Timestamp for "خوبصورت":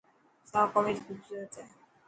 1.05-1.51